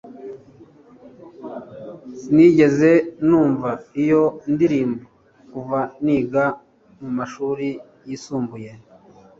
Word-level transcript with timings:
sinigeze 2.19 2.91
numva 3.27 3.71
iyo 4.03 4.23
ndirimbo 4.53 5.05
kuva 5.51 5.79
niga 6.05 6.43
mumashuri 6.99 7.69
yisumbuye 8.07 8.71